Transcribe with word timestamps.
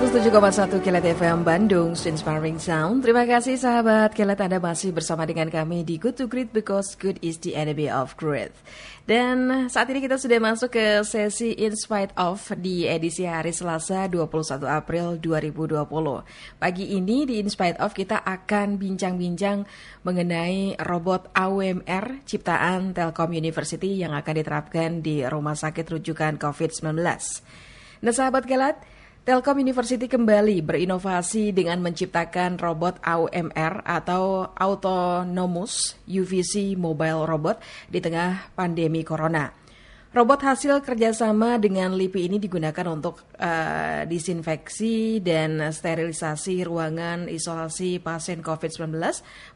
107,1 0.00 0.80
Kilat 0.80 1.04
FM 1.04 1.44
Bandung, 1.44 1.92
Inspiring 1.92 2.56
Sound. 2.56 3.04
Terima 3.04 3.28
kasih 3.28 3.60
sahabat 3.60 4.16
Kilat 4.16 4.40
Anda 4.40 4.56
masih 4.56 4.96
bersama 4.96 5.28
dengan 5.28 5.52
kami 5.52 5.84
di 5.84 6.00
Good 6.00 6.16
to 6.16 6.24
Great 6.24 6.56
because 6.56 6.96
good 6.96 7.20
is 7.20 7.36
the 7.44 7.52
enemy 7.52 7.84
of 7.84 8.16
great. 8.16 8.48
Dan 9.04 9.68
saat 9.68 9.92
ini 9.92 10.00
kita 10.00 10.16
sudah 10.16 10.40
masuk 10.40 10.72
ke 10.72 11.04
sesi 11.04 11.52
In 11.52 11.76
Spite 11.76 12.16
Of 12.16 12.48
di 12.56 12.88
edisi 12.88 13.28
hari 13.28 13.52
Selasa 13.52 14.08
21 14.08 14.64
April 14.64 15.20
2020. 15.20 15.84
Pagi 16.56 16.96
ini 16.96 17.28
di 17.28 17.36
In 17.36 17.52
Spite 17.52 17.76
Of 17.76 17.92
kita 17.92 18.24
akan 18.24 18.80
bincang-bincang 18.80 19.68
mengenai 20.08 20.80
robot 20.80 21.28
AUMR 21.36 22.24
ciptaan 22.24 22.96
Telkom 22.96 23.36
University 23.36 24.00
yang 24.00 24.16
akan 24.16 24.32
diterapkan 24.32 25.04
di 25.04 25.20
Rumah 25.28 25.60
Sakit 25.60 25.84
Rujukan 25.84 26.40
COVID-19. 26.40 26.88
Nah 28.00 28.16
sahabat 28.16 28.48
Kilat, 28.48 28.80
Telkom 29.20 29.60
University 29.60 30.08
kembali 30.08 30.64
berinovasi 30.64 31.52
dengan 31.52 31.84
menciptakan 31.84 32.56
robot 32.56 33.04
AUMR 33.04 33.84
atau 33.84 34.48
Autonomous 34.56 36.00
UVC 36.08 36.72
Mobile 36.72 37.28
Robot 37.28 37.60
di 37.92 38.00
tengah 38.00 38.48
pandemi 38.56 39.04
corona. 39.04 39.59
Robot 40.10 40.42
hasil 40.42 40.82
kerjasama 40.82 41.54
dengan 41.62 41.94
LIPI 41.94 42.26
ini 42.26 42.42
digunakan 42.42 42.82
untuk 42.90 43.30
uh, 43.38 44.02
disinfeksi 44.10 45.22
dan 45.22 45.70
sterilisasi 45.70 46.66
ruangan 46.66 47.30
isolasi 47.30 48.02
pasien 48.02 48.42
COVID-19 48.42 48.90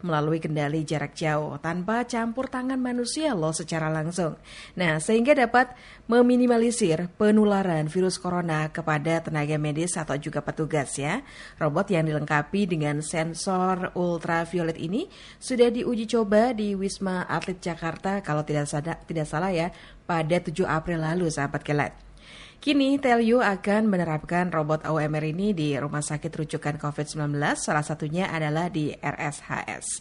melalui 0.07 0.39
kendali 0.39 0.87
jarak 0.87 1.19
jauh 1.19 1.59
tanpa 1.59 2.07
campur 2.07 2.47
tangan 2.47 2.79
manusia 2.79 3.35
loh 3.35 3.51
secara 3.51 3.91
langsung. 3.91 4.39
Nah, 4.79 5.03
sehingga 5.03 5.35
dapat 5.35 5.75
meminimalisir 6.07 7.11
penularan 7.19 7.91
virus 7.91 8.23
corona 8.23 8.71
kepada 8.71 9.27
tenaga 9.27 9.59
medis 9.59 9.99
atau 9.99 10.15
juga 10.23 10.39
petugas 10.39 10.95
ya. 10.95 11.27
Robot 11.59 11.91
yang 11.91 12.07
dilengkapi 12.07 12.71
dengan 12.71 13.03
sensor 13.03 13.91
ultraviolet 13.99 14.79
ini 14.79 15.11
sudah 15.43 15.67
diuji 15.67 16.07
coba 16.07 16.55
di 16.55 16.79
Wisma 16.79 17.27
Atlet 17.27 17.59
Jakarta 17.59 18.23
kalau 18.23 18.47
tidak 18.47 18.71
salah, 18.71 19.03
tidak 19.03 19.27
salah 19.27 19.51
ya 19.51 19.75
pada 20.05 20.41
7 20.41 20.65
April 20.65 21.05
lalu 21.05 21.29
sahabat 21.29 21.65
kelat. 21.65 21.93
Kini 22.65 22.97
Telyu 22.97 23.45
akan 23.45 23.93
menerapkan 23.93 24.49
robot 24.49 24.89
AUMR 24.89 25.37
ini 25.37 25.53
di 25.53 25.77
Rumah 25.77 26.01
Sakit 26.01 26.33
Rujukan 26.33 26.81
COVID-19, 26.81 27.37
salah 27.61 27.85
satunya 27.85 28.33
adalah 28.33 28.73
di 28.73 28.89
RSHS. 28.89 30.01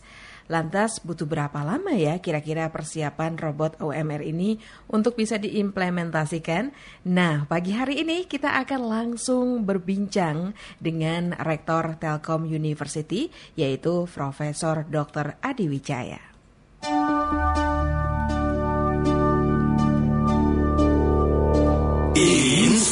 Lantas 0.52 1.00
butuh 1.04 1.24
berapa 1.24 1.64
lama 1.64 1.96
ya 1.96 2.20
kira-kira 2.20 2.68
persiapan 2.68 3.40
robot 3.40 3.80
AUMR 3.80 4.24
ini 4.28 4.60
untuk 4.92 5.16
bisa 5.16 5.40
diimplementasikan? 5.40 6.76
Nah, 7.08 7.48
pagi 7.48 7.72
hari 7.72 8.04
ini 8.04 8.28
kita 8.28 8.52
akan 8.64 8.82
langsung 8.84 9.64
berbincang 9.64 10.52
dengan 10.84 11.32
Rektor 11.40 11.96
Telkom 11.96 12.44
University 12.44 13.32
yaitu 13.56 14.04
Profesor 14.12 14.84
Dr. 14.84 15.40
Adi 15.40 15.72
Wijaya. 15.72 16.20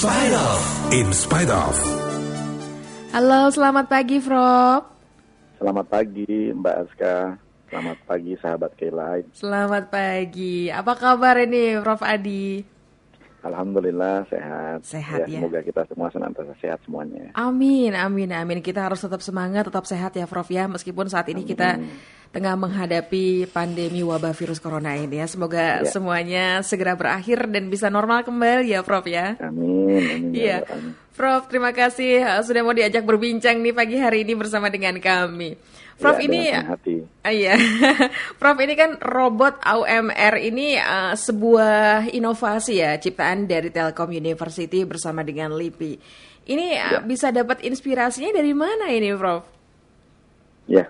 Spite 0.01 0.34
of. 0.34 0.62
In 0.89 1.13
spite 1.13 1.53
of. 1.53 1.78
Halo, 3.13 3.53
selamat 3.53 3.85
pagi, 3.85 4.17
Prof. 4.17 4.81
Selamat 5.62 5.85
pagi 5.94 6.50
Mbak 6.57 6.75
Aska. 6.81 7.38
Selamat 7.69 7.97
pagi 8.09 8.34
sahabat 8.41 8.73
K-Light. 8.81 9.29
Selamat 9.38 9.94
pagi. 9.94 10.73
Apa 10.73 10.97
kabar 10.97 11.38
ini, 11.45 11.78
Prof. 11.85 12.01
Adi? 12.01 12.66
Alhamdulillah 13.41 14.29
sehat. 14.29 14.85
Sehat, 14.85 15.25
ya. 15.25 15.41
Semoga 15.41 15.59
kita 15.62 15.81
semua 15.90 16.13
senantiasa 16.13 16.53
sehat 16.62 16.79
semuanya. 16.85 17.34
Amin, 17.34 17.91
amin, 17.91 18.29
amin. 18.29 18.59
Kita 18.62 18.85
harus 18.85 19.02
tetap 19.02 19.19
semangat, 19.19 19.66
tetap 19.66 19.85
sehat 19.90 20.13
ya, 20.13 20.29
Prof. 20.29 20.46
Ya. 20.47 20.69
Meskipun 20.69 21.09
saat 21.09 21.25
ini 21.28 21.41
kita 21.41 21.81
tengah 22.31 22.56
menghadapi 22.56 23.50
pandemi 23.52 24.06
wabah 24.06 24.31
virus 24.31 24.62
corona 24.62 24.94
ini 24.96 25.19
ya. 25.19 25.28
Semoga 25.28 25.81
Ya. 25.81 25.90
semuanya 25.90 26.46
segera 26.62 26.94
berakhir 26.96 27.50
dan 27.50 27.68
bisa 27.68 27.90
normal 27.90 28.22
kembali 28.24 28.72
ya, 28.72 28.85
Prof. 28.85 29.09
Ya. 29.09 29.35
Amin. 29.41 30.00
amin 30.00 30.22
ya 30.31 30.38
Iya, 30.38 30.58
Allah, 30.63 30.78
amin. 30.78 30.91
Prof. 31.12 31.44
Terima 31.50 31.72
kasih 31.73 32.23
uh, 32.23 32.41
sudah 32.46 32.62
mau 32.63 32.72
diajak 32.72 33.03
berbincang 33.03 33.59
nih 33.59 33.73
pagi 33.73 33.97
hari 33.97 34.23
ini 34.23 34.38
bersama 34.38 34.69
dengan 34.69 34.96
kami. 35.02 35.58
Prof 36.01 36.17
Ya, 36.17 36.25
ini 36.25 36.41
hati. 36.50 36.95
Ah, 37.22 37.29
Iya, 37.29 37.53
Prof 38.41 38.57
ini 38.57 38.73
kan 38.73 38.97
robot 38.97 39.62
AUMR 39.62 40.34
ini 40.41 40.75
uh, 40.75 41.13
sebuah 41.13 42.09
inovasi 42.09 42.81
ya 42.81 42.97
ciptaan 42.97 43.45
dari 43.45 43.69
Telkom 43.69 44.09
University 44.09 44.81
bersama 44.84 45.22
dengan 45.22 45.53
LIPI. 45.53 45.94
Ini 46.50 46.66
uh, 46.75 46.90
Ya. 46.97 47.00
bisa 47.06 47.29
dapat 47.29 47.61
inspirasinya 47.61 48.34
dari 48.34 48.51
mana 48.57 48.90
ini, 48.90 49.13
Prof? 49.13 49.45
Ya. 50.66 50.90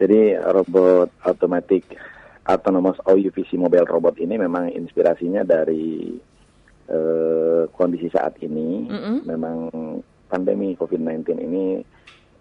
Jadi 0.00 0.34
robot 0.40 1.12
automatic 1.22 1.84
autonomous 2.48 2.98
OUVC 3.06 3.54
mobile 3.54 3.86
robot 3.86 4.18
ini 4.18 4.34
memang 4.34 4.66
inspirasinya 4.72 5.46
dari 5.46 6.10
eh, 6.90 7.62
kondisi 7.70 8.10
saat 8.10 8.34
ini. 8.42 8.88
Mm-mm. 8.90 9.16
Memang 9.22 9.56
pandemi 10.26 10.74
COVID-19 10.74 11.38
ini 11.38 11.64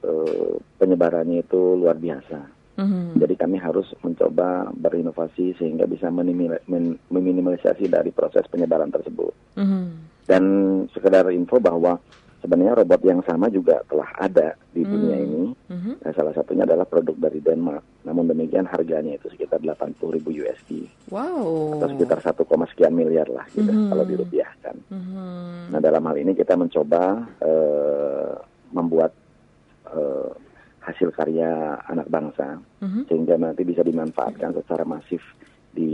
eh, 0.04 0.54
penyebarannya 0.78 1.42
itu 1.42 1.78
luar 1.78 1.98
biasa. 1.98 2.40
Mhm. 2.82 3.20
Jadi 3.20 3.34
kami 3.36 3.58
harus 3.60 3.86
mencoba 4.02 4.72
berinovasi 4.74 5.54
sehingga 5.60 5.86
bisa 5.86 6.08
meminimalisasi 6.10 7.86
dari 7.86 8.10
proses 8.10 8.48
penyebaran 8.48 8.90
tersebut. 8.90 9.34
Mhm. 9.60 9.84
Dan 10.26 10.44
sekedar 10.96 11.28
info 11.30 11.60
bahwa 11.60 12.00
sebenarnya 12.42 12.82
robot 12.82 13.02
yang 13.06 13.22
sama 13.22 13.54
juga 13.54 13.86
telah 13.86 14.10
ada 14.18 14.58
di 14.74 14.82
dunia 14.82 15.18
ini. 15.20 15.54
Mhm. 15.70 16.02
Nah, 16.02 16.12
salah 16.16 16.34
satunya 16.34 16.66
adalah 16.66 16.90
produk 16.90 17.14
dari 17.30 17.38
Denmark. 17.38 18.08
Namun 18.08 18.26
demikian 18.34 18.66
harganya 18.66 19.14
itu 19.14 19.30
sekitar 19.30 19.62
80 19.62 20.10
ribu 20.18 20.34
USD 20.34 20.90
Wow. 21.14 21.78
atau 21.78 21.88
sekitar 21.94 22.18
1, 22.24 22.66
sekian 22.74 22.98
miliar 22.98 23.30
lah 23.30 23.46
gitu 23.54 23.70
Mhm. 23.70 23.90
kalau 23.94 24.06
dirupiahkan. 24.08 24.76
Mhm. 24.90 25.76
Nah 25.76 25.80
dalam 25.84 26.02
hal 26.02 26.18
ini 26.18 26.34
kita 26.34 26.58
mencoba 26.58 27.30
eh, 27.46 28.34
membuat 28.74 29.12
eh, 29.92 30.30
hasil 30.82 31.14
karya 31.14 31.78
anak 31.86 32.10
bangsa 32.10 32.58
Mhm. 32.82 33.06
sehingga 33.06 33.38
nanti 33.38 33.62
bisa 33.62 33.86
dimanfaatkan 33.86 34.58
secara 34.58 34.82
masif 34.82 35.22
di 35.72 35.92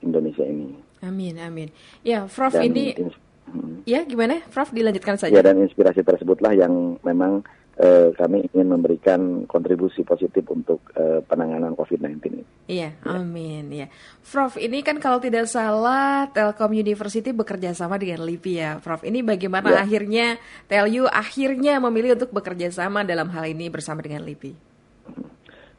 Indonesia 0.00 0.42
ini. 0.42 0.74
Amin, 1.00 1.38
amin. 1.38 1.68
Ya, 2.02 2.26
Prof 2.26 2.52
Dan 2.52 2.72
ini 2.72 2.92
hmm. 3.48 3.86
ya 3.88 4.04
gimana? 4.04 4.42
Prof 4.50 4.68
dilanjutkan 4.70 5.16
ya 5.16 5.20
saja. 5.22 5.40
dan 5.40 5.60
inspirasi 5.60 6.02
tersebutlah 6.02 6.52
yang 6.52 6.98
memang 7.00 7.40
eh, 7.76 8.10
kami 8.12 8.48
ingin 8.48 8.66
memberikan 8.66 9.20
kontribusi 9.44 10.02
positif 10.02 10.42
untuk 10.46 10.80
eh, 10.92 11.22
penanganan 11.22 11.74
COVID-19 11.74 12.18
ini. 12.26 12.42
Iya, 12.66 12.94
amin 13.02 13.66
ya. 13.70 13.86
Prof, 14.22 14.54
ini 14.56 14.80
kan 14.80 14.98
kalau 14.98 15.18
tidak 15.18 15.46
salah 15.46 16.30
Telkom 16.30 16.70
University 16.70 17.30
bekerja 17.30 17.70
sama 17.72 17.98
dengan 17.98 18.22
LIPI 18.22 18.52
ya, 18.54 18.70
Prof. 18.78 19.02
Ini 19.02 19.22
bagaimana 19.22 19.74
Ya. 19.74 19.82
akhirnya 19.82 20.26
Telyu 20.66 21.06
akhirnya 21.06 21.78
memilih 21.78 22.14
untuk 22.14 22.30
bekerja 22.30 22.70
sama 22.70 23.02
dalam 23.02 23.30
hal 23.30 23.46
ini 23.46 23.66
bersama 23.68 24.00
dengan 24.00 24.22
LIPI? 24.22 24.52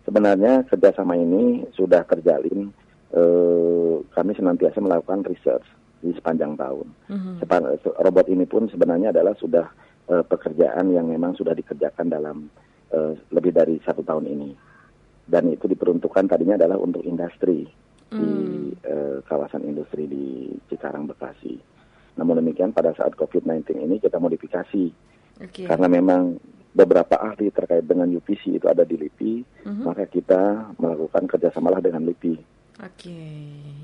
Sebenarnya 0.02 0.66
kerjasama 0.68 1.16
ini 1.16 1.66
sudah 1.74 2.04
terjalin. 2.06 2.72
eh, 3.12 3.96
kami 4.16 4.32
senantiasa 4.32 4.80
melakukan 4.80 5.28
research 5.28 5.68
di 6.00 6.16
sepanjang 6.16 6.56
tahun. 6.56 6.88
Sepan- 7.44 7.68
robot 8.00 8.32
ini 8.32 8.48
pun 8.48 8.72
sebenarnya 8.72 9.12
adalah 9.12 9.36
sudah 9.36 9.68
eh, 10.10 10.26
pekerjaan 10.26 10.90
yang 10.94 11.06
memang 11.10 11.38
sudah 11.38 11.54
dikerjakan 11.54 12.08
dalam 12.10 12.50
eh, 12.90 13.14
lebih 13.30 13.52
dari 13.54 13.78
satu 13.84 14.02
tahun 14.02 14.26
ini. 14.26 14.52
Dan 15.28 15.54
itu 15.54 15.70
diperuntukkan 15.70 16.28
tadinya 16.28 16.58
adalah 16.58 16.82
untuk 16.82 17.06
industri 17.06 17.68
di 18.12 18.32
eh, 18.84 19.24
kawasan 19.24 19.64
industri 19.64 20.10
di 20.10 20.26
Cikarang 20.68 21.08
Bekasi. 21.08 21.56
Namun 22.20 22.44
demikian 22.44 22.76
pada 22.76 22.92
saat 22.92 23.16
COVID-19 23.16 23.80
ini 23.80 23.96
kita 24.04 24.20
modifikasi 24.20 24.86
Oke. 25.40 25.64
karena 25.64 25.88
memang 25.88 26.36
beberapa 26.72 27.20
ahli 27.20 27.52
terkait 27.52 27.84
dengan 27.84 28.08
UPC 28.12 28.60
itu 28.60 28.68
ada 28.68 28.88
di 28.88 28.96
LIPI, 28.96 29.64
maka 29.84 30.08
kita 30.08 30.72
melakukan 30.80 31.28
kerjasamalah 31.28 31.84
dengan 31.84 32.08
LIPI. 32.08 32.36
Oke. 32.82 33.20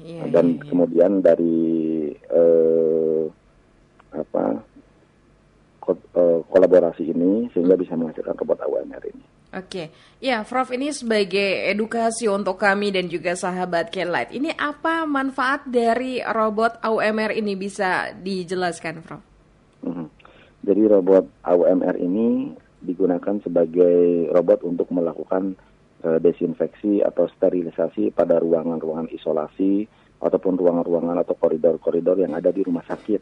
Iya, 0.07 0.31
Dan 0.31 0.55
iya, 0.55 0.57
iya. 0.57 0.65
kemudian 0.71 1.11
dari 1.19 1.59
eh, 2.15 3.23
apa 4.15 4.43
kolaborasi 6.51 7.15
ini 7.15 7.47
sehingga 7.55 7.79
bisa 7.79 7.95
menghasilkan 7.95 8.35
robot 8.35 8.59
AWMR 8.67 9.03
ini. 9.07 9.23
Oke, 9.55 9.95
ya, 10.19 10.43
Prof 10.43 10.75
ini 10.75 10.91
sebagai 10.91 11.71
edukasi 11.71 12.27
untuk 12.27 12.59
kami 12.59 12.91
dan 12.91 13.07
juga 13.07 13.31
sahabat 13.31 13.95
Kelight. 13.95 14.35
Ini 14.35 14.51
apa 14.59 15.07
manfaat 15.07 15.63
dari 15.71 16.19
robot 16.19 16.83
AUMR 16.83 17.31
ini 17.31 17.55
bisa 17.55 18.11
dijelaskan, 18.11 18.99
Prof? 19.07 19.23
Mhm. 19.87 20.07
Jadi 20.67 20.83
robot 20.91 21.31
AUMR 21.47 21.95
ini 21.95 22.51
digunakan 22.83 23.39
sebagai 23.39 24.27
robot 24.35 24.67
untuk 24.67 24.91
melakukan 24.91 25.55
eh, 26.03 26.19
desinfeksi 26.19 26.99
atau 26.99 27.31
sterilisasi 27.31 28.11
pada 28.11 28.43
ruangan-ruangan 28.43 29.07
isolasi 29.15 29.87
ataupun 30.19 30.59
ruangan-ruangan 30.59 31.23
atau 31.23 31.39
koridor-koridor 31.39 32.19
yang 32.19 32.35
ada 32.35 32.51
di 32.51 32.67
rumah 32.67 32.83
sakit, 32.83 33.21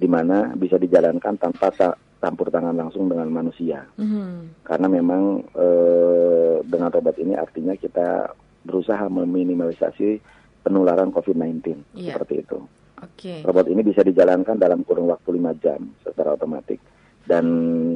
di 0.00 0.08
mana 0.08 0.56
bisa 0.56 0.80
dijalankan 0.80 1.36
tanpa 1.36 1.68
ta- 1.70 1.98
campur 2.16 2.48
tangan 2.48 2.72
langsung 2.72 3.08
dengan 3.08 3.28
manusia. 3.28 3.84
Mhm. 4.00 4.64
Karena 4.64 4.88
memang 4.88 5.44
eh, 5.52 6.56
dengan 6.64 6.88
robot 6.88 7.16
ini 7.16 7.36
artinya 7.36 7.76
kita 7.76 8.32
berusaha 8.64 9.08
meminimalisasi 9.08 10.20
penularan 10.60 11.12
COVID-19 11.12 11.80
Iya. 11.96 12.16
seperti 12.16 12.44
itu. 12.44 12.58
Oke. 13.00 13.40
Robot 13.40 13.68
ini 13.68 13.80
bisa 13.80 14.00
dijalankan 14.00 14.56
dalam 14.56 14.84
kurun 14.84 15.08
waktu 15.08 15.36
5 15.36 15.56
jam 15.56 15.80
secara 16.04 16.36
otomatis 16.36 16.76
dan 17.24 17.44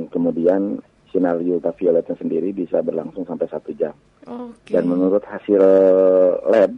kemudian 0.08 0.80
sinar 1.12 1.36
ultravioletnya 1.38 2.16
sendiri 2.16 2.50
bisa 2.50 2.80
berlangsung 2.80 3.28
sampai 3.28 3.44
satu 3.46 3.70
jam. 3.76 3.92
Oke. 4.24 4.72
Dan 4.72 4.88
menurut 4.88 5.20
hasil 5.24 5.60
lab 6.48 6.72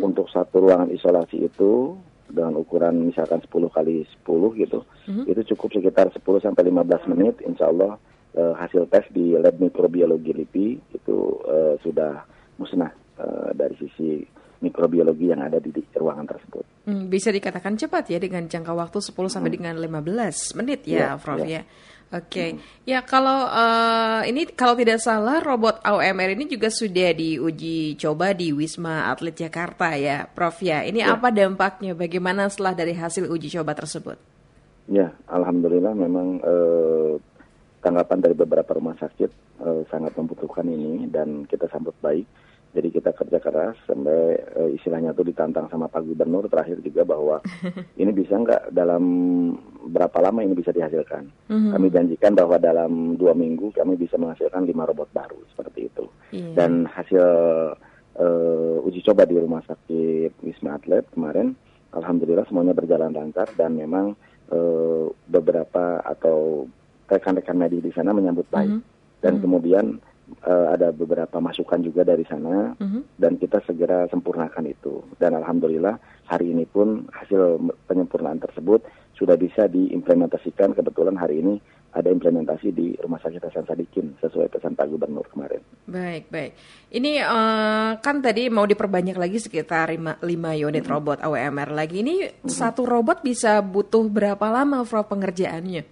untuk 0.00 0.30
satu 0.30 0.62
ruangan 0.64 0.88
isolasi 0.88 1.44
itu 1.44 1.98
dengan 2.34 2.58
ukuran 2.58 3.08
misalkan 3.08 3.38
10 3.40 3.70
kali 3.70 4.02
10 4.26 4.60
gitu, 4.60 4.82
itu 5.30 5.40
cukup 5.54 5.68
sekitar 5.78 6.10
10 6.10 6.20
sampai 6.42 6.66
15 6.66 7.10
menit, 7.14 7.38
insya 7.46 7.70
Allah 7.70 7.94
eh, 8.34 8.54
hasil 8.58 8.90
tes 8.90 9.06
di 9.14 9.38
lab 9.38 9.56
mikrobiologi 9.62 10.34
LIPI 10.34 10.68
itu 10.98 11.16
eh, 11.46 11.74
sudah 11.80 12.26
musnah 12.58 12.90
eh, 13.22 13.50
dari 13.54 13.74
sisi 13.78 14.26
mikrobiologi 14.64 15.28
yang 15.28 15.44
ada 15.44 15.60
di, 15.60 15.68
di 15.68 15.84
ruangan 15.92 16.24
tersebut. 16.24 16.88
Hmm, 16.88 17.12
bisa 17.12 17.28
dikatakan 17.28 17.76
cepat 17.76 18.08
ya 18.08 18.16
dengan 18.16 18.48
jangka 18.48 18.72
waktu 18.72 18.98
10 19.04 19.12
sampai 19.28 19.52
dengan 19.52 19.76
15 19.76 20.56
menit 20.56 20.88
ya, 20.88 20.96
Iya, 20.96 21.08
Prof 21.20 21.44
iya. 21.44 21.60
ya. 21.60 21.62
Oke. 22.14 22.62
Ya 22.86 23.02
kalau 23.02 23.48
eh, 23.50 24.30
ini 24.30 24.46
kalau 24.54 24.78
tidak 24.78 25.02
salah 25.02 25.42
robot 25.42 25.82
AUMR 25.82 26.38
ini 26.38 26.46
juga 26.46 26.70
sudah 26.70 27.10
diuji 27.10 27.98
coba 27.98 28.30
di 28.30 28.54
Wisma 28.54 29.10
Atlet 29.10 29.34
Jakarta 29.34 29.98
ya, 29.98 30.28
Prof 30.30 30.62
ya. 30.62 30.86
Ini 30.86 31.02
apa 31.10 31.34
dampaknya? 31.34 31.98
Bagaimana 31.98 32.46
setelah 32.46 32.78
dari 32.78 32.94
hasil 32.94 33.26
uji 33.26 33.50
coba 33.58 33.74
tersebut? 33.74 34.14
Ya, 34.86 35.10
alhamdulillah 35.26 35.96
memang 35.96 36.38
eh, 36.44 37.12
tanggapan 37.82 38.18
dari 38.20 38.36
beberapa 38.36 38.76
rumah 38.76 38.94
sakit 39.00 39.30
eh, 39.64 39.82
sangat 39.90 40.14
membutuhkan 40.14 40.68
ini 40.70 41.08
dan 41.10 41.48
kita 41.50 41.66
sambut 41.72 41.96
baik. 41.98 42.28
Jadi 42.74 42.90
kita 42.90 43.14
kerja 43.14 43.38
keras 43.38 43.78
sampai 43.86 44.34
eh, 44.34 44.70
istilahnya 44.74 45.14
tuh 45.14 45.22
ditantang 45.22 45.70
sama 45.70 45.86
Pak 45.86 46.02
Gubernur 46.02 46.50
terakhir 46.50 46.82
juga 46.82 47.06
bahwa 47.06 47.38
ini 48.02 48.10
bisa 48.10 48.34
nggak 48.34 48.74
dalam 48.74 49.04
berapa 49.94 50.18
lama 50.18 50.42
ini 50.42 50.58
bisa 50.58 50.74
dihasilkan. 50.74 51.30
Kami 51.46 51.86
janjikan 51.94 52.34
bahwa 52.34 52.58
dalam 52.58 53.14
dua 53.14 53.30
minggu 53.30 53.70
kami 53.70 53.94
bisa 53.94 54.18
menghasilkan 54.18 54.66
lima 54.66 54.90
robot 54.90 55.06
baru 55.14 55.38
seperti 55.54 55.86
itu. 55.86 56.04
Iya. 56.34 56.50
Dan 56.58 56.90
hasil 56.90 57.26
eh, 58.18 58.76
uji 58.82 59.00
coba 59.06 59.22
di 59.22 59.38
rumah 59.38 59.62
sakit 59.62 60.42
Wisma 60.42 60.74
Atlet 60.74 61.06
kemarin, 61.14 61.54
alhamdulillah 61.94 62.46
semuanya 62.50 62.74
berjalan 62.74 63.14
lancar 63.14 63.46
dan 63.54 63.78
memang 63.78 64.18
eh, 64.50 65.06
beberapa 65.30 66.02
atau 66.02 66.66
rekan-rekan 67.06 67.54
medis 67.54 67.84
di 67.84 67.92
sana 67.94 68.10
menyambut 68.10 68.50
baik. 68.50 68.82
Dan 69.24 69.40
kemudian 69.40 70.02
eh, 70.44 70.66
ada 70.72 70.90
beberapa 70.90 71.40
masukan 71.40 71.80
juga 71.84 72.04
dari 72.04 72.24
sana 72.24 72.72
dan 73.18 73.36
kita 73.36 73.60
segera 73.64 74.08
sempurnakan 74.08 74.64
itu. 74.68 75.04
Dan 75.20 75.36
alhamdulillah 75.38 75.96
hari 76.28 76.52
ini 76.52 76.64
pun 76.64 77.08
hasil 77.12 77.60
penyempurnaan 77.88 78.40
tersebut 78.40 78.84
sudah 79.14 79.38
bisa 79.38 79.70
diimplementasikan. 79.70 80.74
Kebetulan 80.74 81.16
hari 81.16 81.40
ini 81.40 81.54
ada 81.94 82.10
implementasi 82.10 82.74
di 82.74 82.98
Rumah 82.98 83.22
Sakit 83.22 83.38
Hasan 83.38 83.70
Sadikin 83.70 84.18
sesuai 84.18 84.50
pesan 84.50 84.74
Pak 84.74 84.90
Gubernur 84.90 85.22
kemarin. 85.30 85.62
Baik, 85.86 86.26
baik. 86.26 86.52
Ini 86.90 87.22
eh, 87.22 87.90
kan 88.02 88.18
tadi 88.18 88.50
mau 88.50 88.66
diperbanyak 88.66 89.14
lagi 89.14 89.38
sekitar 89.38 89.94
5, 89.94 90.20
unit 90.58 90.84
robot 90.84 91.22
AWMR 91.22 91.70
lagi. 91.70 92.02
Ini 92.02 92.44
satu 92.44 92.82
robot 92.82 93.22
bisa 93.22 93.62
butuh 93.62 94.10
berapa 94.10 94.42
lama 94.50 94.82
Prof 94.82 95.06
pengerjaannya? 95.06 95.82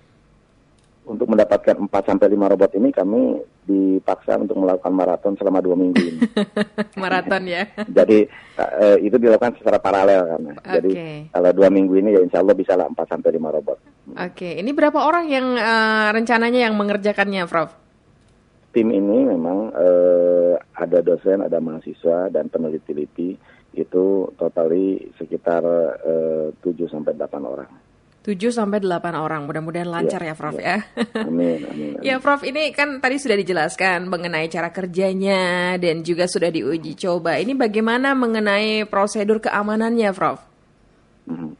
Untuk 1.07 1.27
mendapatkan 1.31 1.79
4 1.79 1.91
sampai 2.03 2.27
5 2.35 2.53
robot 2.53 2.71
ini 2.79 2.91
kami 2.91 3.21
dipaksa 3.63 4.35
untuk 4.43 4.59
melakukan 4.59 4.91
maraton 4.91 5.39
selama 5.39 5.63
dua 5.63 5.79
minggu 5.79 6.03
ini. 6.03 6.21
Maraton 7.03 7.47
ya. 7.47 7.63
Jadi 7.99 8.27
eh, 8.59 8.97
itu 9.07 9.17
dilakukan 9.19 9.55
secara 9.63 9.79
paralel 9.79 10.27
karena. 10.27 10.53
Jadi 10.67 10.91
Oke. 10.91 11.11
kalau 11.31 11.51
dua 11.55 11.69
minggu 11.71 11.95
ini 12.03 12.11
ya 12.19 12.21
insya 12.27 12.43
Allah 12.43 12.57
bisa 12.59 12.75
lah 12.75 12.91
4 12.91 12.99
sampai 13.07 13.31
5 13.39 13.57
robot. 13.57 13.79
Oke, 14.19 14.59
ini 14.59 14.71
berapa 14.75 14.99
orang 14.99 15.31
yang 15.31 15.47
eh, 15.55 16.09
rencananya 16.11 16.61
yang 16.67 16.75
mengerjakannya, 16.75 17.47
Prof? 17.47 17.71
Tim 18.73 18.89
ini 18.91 19.31
memang 19.31 19.71
eh, 19.71 20.55
ada 20.75 20.99
dosen, 21.05 21.45
ada 21.47 21.63
mahasiswa 21.63 22.33
dan 22.33 22.51
peneliti-peneliti 22.51 23.37
itu 23.73 24.05
totali 24.37 25.01
sekitar 25.17 25.63
eh, 26.03 26.47
7 26.59 26.67
sampai 26.91 27.15
8 27.15 27.31
orang. 27.47 27.92
7 28.23 28.55
sampai 28.55 28.79
8 28.79 29.19
orang. 29.19 29.51
Mudah-mudahan 29.51 29.91
lancar 29.91 30.23
ya, 30.23 30.39
Prof 30.39 30.55
ya. 30.55 30.79
Amin, 31.19 31.67
amin. 31.67 31.91
amin. 31.99 32.07
Ya, 32.07 32.23
Prof, 32.23 32.47
ini 32.47 32.71
kan 32.71 33.03
tadi 33.03 33.19
sudah 33.19 33.35
dijelaskan 33.35 34.07
mengenai 34.07 34.47
cara 34.47 34.71
kerjanya 34.71 35.75
dan 35.75 36.07
juga 36.07 36.31
sudah 36.31 36.47
diuji 36.55 36.95
coba. 36.95 37.43
Ini 37.43 37.59
bagaimana 37.59 38.15
mengenai 38.15 38.87
prosedur 38.87 39.43
keamanannya, 39.43 40.11
Prof? 40.15 40.39
Mhm. 41.27 41.51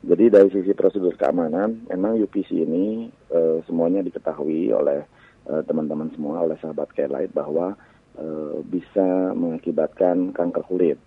Jadi 0.00 0.24
dari 0.32 0.48
sisi 0.48 0.72
prosedur 0.72 1.12
keamanan, 1.16 1.84
memang 1.92 2.16
UPC 2.16 2.56
ini 2.56 3.12
eh, 3.32 3.58
semuanya 3.68 4.00
diketahui 4.00 4.72
oleh 4.72 5.04
eh, 5.44 5.62
teman-teman 5.68 6.08
semua, 6.16 6.40
oleh 6.44 6.56
sahabat 6.56 6.88
Kelight 6.96 7.32
bahwa 7.36 7.76
eh, 8.16 8.56
bisa 8.64 9.32
mengakibatkan 9.36 10.32
kanker 10.36 10.64
kulit 10.68 11.00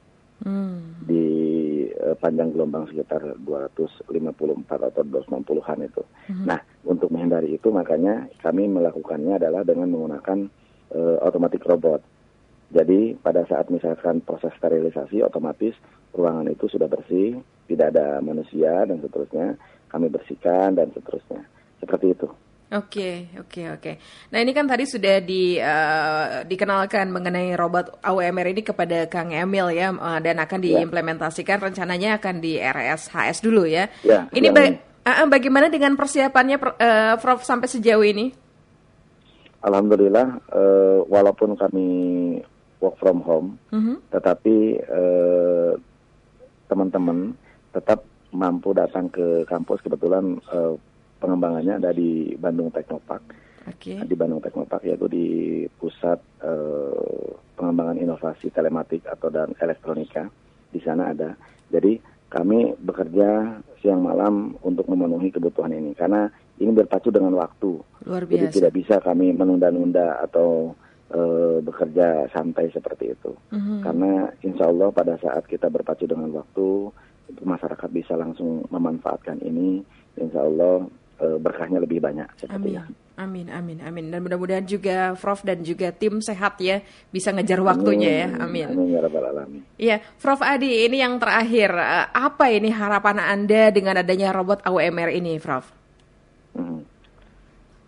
Hmm. 0.43 0.99
di 1.07 1.82
panjang 2.17 2.53
gelombang 2.53 2.89
sekitar 2.89 3.21
254 3.41 4.09
atau 4.69 5.03
260-an 5.03 5.79
itu. 5.85 6.03
Nah, 6.47 6.59
untuk 6.87 7.09
menghindari 7.13 7.55
itu 7.55 7.69
makanya 7.69 8.27
kami 8.41 8.69
melakukannya 8.69 9.37
adalah 9.37 9.61
dengan 9.65 9.91
menggunakan 9.93 10.37
eh, 10.93 11.17
automatic 11.21 11.63
robot. 11.65 12.01
Jadi 12.73 13.13
pada 13.21 13.45
saat 13.45 13.69
misalkan 13.69 14.25
proses 14.25 14.49
sterilisasi 14.57 15.21
otomatis 15.21 15.77
ruangan 16.13 16.49
itu 16.49 16.65
sudah 16.65 16.89
bersih, 16.89 17.37
tidak 17.69 17.93
ada 17.93 18.17
manusia 18.21 18.85
dan 18.85 18.97
seterusnya, 18.97 19.57
kami 19.89 20.09
bersihkan 20.09 20.73
dan 20.73 20.89
seterusnya. 20.89 21.45
Seperti 21.77 22.17
itu. 22.17 22.29
Oke, 22.73 23.29
oke, 23.37 23.61
oke. 23.77 23.91
Nah 24.33 24.41
ini 24.41 24.49
kan 24.49 24.65
tadi 24.65 24.89
sudah 24.89 25.21
di, 25.21 25.61
eh, 25.61 26.41
dikenalkan 26.41 27.13
mengenai 27.13 27.53
robot 27.53 28.01
AWMR 28.01 28.49
ini 28.49 28.65
kepada 28.65 29.05
Kang 29.05 29.29
Emil 29.29 29.69
ya, 29.77 29.93
eh, 29.93 30.19
dan 30.25 30.41
akan 30.41 30.59
Ya. 30.65 30.81
diimplementasikan 30.81 31.61
rencananya 31.61 32.17
akan 32.17 32.41
di 32.41 32.57
RSHS 32.57 33.45
dulu 33.45 33.69
ya. 33.69 33.93
Ya, 34.01 34.25
ini 34.33 34.49
yang- 34.49 34.57
ba- 34.57 34.81
eh, 35.05 35.27
bagaimana 35.29 35.69
dengan 35.69 35.93
persiapannya, 35.93 36.57
eh, 36.81 37.13
Prof 37.21 37.45
sampai 37.45 37.69
sejauh 37.69 38.01
ini? 38.01 38.33
Alhamdulillah, 39.61 40.27
eh, 40.49 40.99
walaupun 41.05 41.53
kami 41.53 41.87
work 42.81 42.97
from 42.97 43.21
home, 43.21 43.49
Mhm. 43.69 44.09
tetapi 44.09 44.55
eh, 44.81 45.71
teman-teman 46.65 47.37
tetap 47.69 48.01
mampu 48.33 48.73
datang 48.73 49.07
ke 49.13 49.45
kampus. 49.45 49.77
Kebetulan 49.85 50.41
eh, 50.41 50.73
pengembangannya 51.23 51.79
ada 51.79 51.95
di 51.95 52.35
Bandung 52.35 52.67
Teknopark, 52.67 53.23
Oke. 53.71 54.03
di 54.03 54.15
Bandung 54.19 54.43
Teknopark 54.43 54.83
yaitu 54.83 55.07
di 55.07 55.27
pusat 55.79 56.19
eh, 56.43 57.31
pengembangan 57.55 57.95
inovasi 57.95 58.51
telematik 58.51 59.07
atau 59.07 59.31
dan 59.31 59.55
elektronika. 59.55 60.27
Di 60.67 60.83
sana 60.83 61.15
ada. 61.15 61.31
Jadi 61.71 61.95
kami 62.27 62.75
bekerja 62.75 63.61
siang 63.79 64.03
malam 64.03 64.57
untuk 64.65 64.89
memenuhi 64.91 65.29
kebutuhan 65.31 65.71
ini 65.71 65.95
karena 65.95 66.27
ini 66.59 66.73
berpacu 66.75 67.13
dengan 67.13 67.37
waktu. 67.39 67.79
Luar 68.03 68.27
Jadi 68.27 68.51
biasa. 68.51 68.55
tidak 68.59 68.73
bisa 68.75 68.95
kami 68.99 69.31
menunda-nunda 69.31 70.19
atau 70.27 70.75
eh, 71.13 71.57
bekerja 71.63 72.27
santai 72.33 72.73
seperti 72.73 73.13
itu. 73.13 73.31
Mhm. 73.53 73.85
Karena 73.85 74.11
insya 74.43 74.67
Allah 74.67 74.89
pada 74.89 75.15
saat 75.21 75.45
kita 75.45 75.69
berpacu 75.69 76.09
dengan 76.09 76.33
waktu, 76.33 76.89
masyarakat 77.45 77.89
bisa 77.93 78.17
langsung 78.17 78.65
memanfaatkan 78.73 79.39
ini. 79.45 79.85
Insya 80.17 80.41
Allah 80.45 80.89
berkahnya 81.39 81.79
lebih 81.79 82.03
banyak 82.03 82.27
seperti 82.37 82.75
Amin. 82.75 82.95
Amin, 83.13 83.45
amin, 83.53 83.77
amin. 83.85 84.05
Dan 84.09 84.25
mudah-mudahan 84.25 84.65
juga 84.65 85.13
Prof 85.13 85.45
dan 85.45 85.61
juga 85.61 85.93
tim 85.93 86.17
sehat 86.17 86.57
ya 86.57 86.81
bisa 87.13 87.29
ngejar 87.29 87.61
waktunya 87.61 88.25
ya. 88.25 88.27
Amin. 88.41 88.73
Amin 88.73 88.89
ya 88.89 89.05
rabbal 89.05 89.29
alamin. 89.29 89.61
Iya, 89.77 90.01
Prof 90.17 90.41
Adi, 90.41 90.89
ini 90.89 90.97
yang 90.97 91.21
terakhir. 91.21 91.69
Eh, 91.77 92.05
Apa 92.09 92.49
ini 92.49 92.73
harapan 92.73 93.21
Anda 93.21 93.69
dengan 93.69 94.01
adanya 94.01 94.33
robot 94.33 94.65
AWMR 94.65 95.13
ini, 95.13 95.37
Prof? 95.37 95.69
Mhm. 96.57 96.79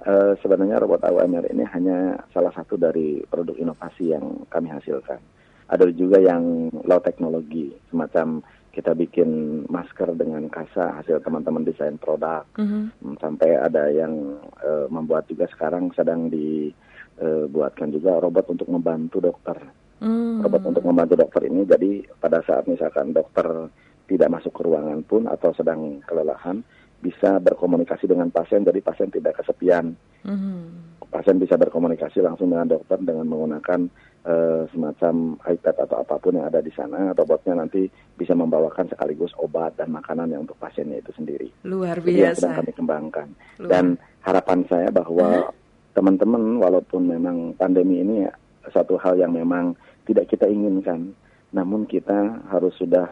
Eh, 0.06 0.34
sebenarnya 0.38 0.78
robot 0.78 1.02
AWMR 1.02 1.50
ini 1.50 1.66
hanya 1.74 2.22
salah 2.30 2.54
satu 2.54 2.78
dari 2.78 3.26
produk 3.26 3.58
inovasi 3.58 4.14
yang 4.14 4.46
kami 4.46 4.70
hasilkan. 4.70 5.18
Ada 5.66 5.90
juga 5.90 6.22
yang 6.22 6.70
low 6.86 7.02
teknologi, 7.02 7.74
semacam 7.90 8.46
kita 8.76 8.92
bikin 8.92 9.64
masker 9.72 10.12
dengan 10.20 10.52
kasa 10.52 11.00
hasil 11.00 11.24
teman-teman 11.24 11.64
desain 11.64 11.96
produk 11.96 12.44
Mhm. 12.60 12.92
Hmm, 13.00 13.16
sampai 13.24 13.56
ada 13.56 13.88
yang 13.88 14.36
eh, 14.60 14.88
membuat 14.92 15.32
juga 15.32 15.48
sekarang 15.48 15.96
sedang 15.96 16.28
dibuatkan 16.28 17.96
juga 17.96 18.20
robot 18.20 18.52
untuk 18.52 18.68
membantu 18.68 19.24
dokter 19.24 19.56
Hmm. 20.04 20.44
robot 20.44 20.76
untuk 20.76 20.84
membantu 20.84 21.16
dokter 21.16 21.48
ini 21.48 21.64
jadi 21.64 22.04
pada 22.20 22.44
saat 22.44 22.68
misalkan 22.68 23.16
dokter 23.16 23.72
tidak 24.12 24.28
masuk 24.28 24.52
ke 24.52 24.62
ruangan 24.68 25.00
pun 25.08 25.24
atau 25.26 25.56
sedang 25.56 26.04
kelelahan 26.04 26.60
bisa 27.06 27.38
berkomunikasi 27.38 28.10
dengan 28.10 28.28
pasien 28.28 28.66
jadi 28.66 28.82
pasien 28.82 29.10
tidak 29.10 29.38
kesepian 29.38 29.94
Mhm. 30.26 31.06
pasien 31.06 31.38
bisa 31.38 31.54
berkomunikasi 31.54 32.18
langsung 32.20 32.50
dengan 32.50 32.66
dokter 32.68 32.98
dengan 32.98 33.30
menggunakan 33.30 33.86
eh, 34.26 34.66
semacam 34.74 35.38
iPad 35.46 35.86
atau 35.86 36.02
apa 36.02 36.18
pun 36.18 36.34
yang 36.34 36.50
ada 36.50 36.58
di 36.58 36.74
sana 36.74 37.14
robotnya 37.14 37.54
nanti 37.56 37.86
bisa 38.12 38.34
membawakan 38.34 38.90
sekaligus 38.90 39.30
obat 39.38 39.78
dan 39.78 39.94
makanan 39.94 40.34
yang 40.34 40.42
untuk 40.42 40.58
pasiennya 40.58 40.98
itu 40.98 41.14
sendiri 41.14 41.46
Luar 41.62 42.02
Jadi 42.02 42.26
yang 42.26 42.34
sedang 42.34 42.58
biasa. 42.58 42.60
kami 42.66 42.72
kembangkan 42.74 43.28
Luar. 43.62 43.70
dan 43.70 43.86
harapan 44.26 44.60
saya 44.66 44.90
bahwa 44.90 45.54
teman-teman 45.94 46.58
walaupun 46.58 47.06
memang 47.06 47.54
pandemi 47.54 48.02
ini 48.02 48.26
ya, 48.26 48.34
satu 48.74 48.98
hal 48.98 49.14
yang 49.16 49.30
memang 49.30 49.78
tidak 50.10 50.26
kita 50.26 50.50
inginkan 50.50 51.14
namun 51.54 51.86
kita 51.86 52.42
harus 52.50 52.74
sudah 52.76 53.06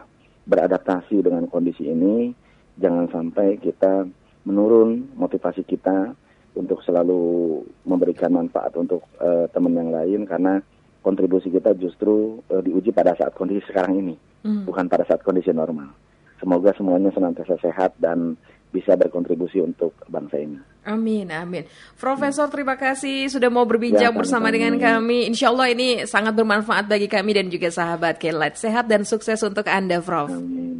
beradaptasi 0.44 1.22
dengan 1.22 1.46
kondisi 1.46 1.88
ini 1.88 2.34
jangan 2.76 3.06
sampai 3.08 3.56
kita 3.58 4.06
menurun 4.44 5.14
motivasi 5.14 5.62
kita 5.62 6.12
untuk 6.54 6.78
selalu 6.82 7.62
memberikan 7.82 8.30
manfaat 8.30 8.74
untuk 8.74 9.02
eh, 9.18 9.46
teman 9.50 9.74
yang 9.74 9.90
lain 9.90 10.22
karena 10.24 10.62
kontribusi 11.00 11.50
kita 11.50 11.74
justru 11.74 12.38
eh, 12.48 12.62
diuji 12.62 12.90
pada 12.90 13.14
saat 13.14 13.34
kondisi 13.34 13.64
sekarang 13.66 13.98
ini 13.98 14.16
Hmm. 14.44 14.68
bukan 14.68 14.92
pada 14.92 15.08
saat 15.08 15.24
kondisi 15.24 15.48
normal. 15.56 15.88
Semoga 16.36 16.76
semuanya 16.76 17.08
senantiasa 17.08 17.56
sehat 17.64 17.96
dan 17.96 18.36
bisa 18.68 18.92
berkontribusi 18.92 19.56
untuk 19.64 19.96
bangsa 20.04 20.36
ini. 20.36 20.60
Amin, 20.84 21.32
amin. 21.32 21.64
Profesor, 21.96 22.52
terima 22.52 22.76
kasih 22.76 23.32
sudah 23.32 23.48
mau 23.48 23.64
berbincang 23.64 24.12
Ya, 24.12 24.12
bersama 24.12 24.52
sama-sama. 24.52 24.52
dengan 24.52 24.74
kami. 24.76 25.24
Insya 25.32 25.48
Allah 25.48 25.72
ini 25.72 26.04
sangat 26.04 26.36
bermanfaat 26.36 26.84
bagi 26.84 27.08
kami 27.08 27.32
dan 27.32 27.48
juga 27.48 27.72
sahabat 27.72 28.20
Kelat. 28.20 28.60
Sehat 28.60 28.84
dan 28.84 29.08
sukses 29.08 29.40
untuk 29.40 29.64
Anda, 29.64 30.04
Prof. 30.04 30.28
Amin. 30.28 30.73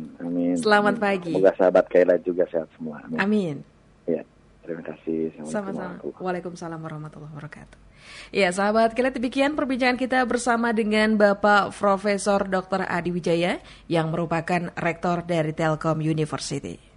Amin. 0.55 0.63
Selamat 0.63 0.95
Amin. 0.97 1.03
pagi. 1.03 1.33
Semoga 1.35 1.53
sahabat 1.59 1.85
Kaila 1.91 2.17
juga 2.23 2.45
sehat 2.47 2.69
semua. 2.79 3.03
Amin. 3.03 3.19
Amin. 3.19 3.57
Ya, 4.07 4.23
terima 4.63 4.83
kasih. 4.87 5.35
Sama-sama. 5.51 5.99
Waalaikumsalam 6.23 6.79
warahmatullahi 6.79 7.33
wabarakatuh. 7.35 7.79
Ya, 8.31 8.53
sahabat 8.53 8.93
Kelat, 8.93 9.17
demikian 9.17 9.57
perbincangan 9.57 9.97
kita 9.97 10.21
bersama 10.29 10.77
dengan 10.77 11.17
Bapak 11.17 11.73
Profesor 11.73 12.45
Dr. 12.45 12.85
Adi 12.85 13.11
Wijaya 13.11 13.65
yang 13.89 14.13
merupakan 14.13 14.69
rektor 14.77 15.25
dari 15.25 15.57
Telkom 15.57 16.05
University. 16.05 16.94